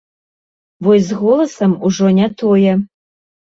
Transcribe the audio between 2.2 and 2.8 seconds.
не тое.